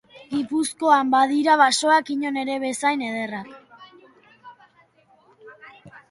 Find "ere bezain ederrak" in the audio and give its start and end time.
2.43-3.51